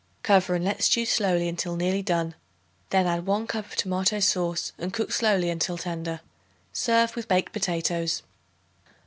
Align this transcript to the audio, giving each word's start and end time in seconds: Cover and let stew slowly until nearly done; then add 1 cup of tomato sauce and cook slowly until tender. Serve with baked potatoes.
Cover 0.23 0.55
and 0.55 0.65
let 0.65 0.81
stew 0.81 1.05
slowly 1.05 1.47
until 1.47 1.75
nearly 1.75 2.01
done; 2.01 2.33
then 2.89 3.05
add 3.05 3.27
1 3.27 3.45
cup 3.45 3.67
of 3.67 3.75
tomato 3.75 4.19
sauce 4.19 4.71
and 4.79 4.91
cook 4.91 5.11
slowly 5.11 5.51
until 5.51 5.77
tender. 5.77 6.21
Serve 6.73 7.15
with 7.15 7.27
baked 7.27 7.53
potatoes. 7.53 8.23